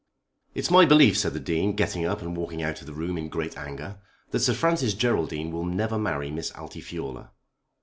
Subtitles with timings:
[0.55, 3.29] "It's my belief," said the Dean, getting up and walking out of the room in
[3.29, 3.99] great anger,
[4.31, 7.29] "that Sir Francis Geraldine will never marry Miss Altifiorla."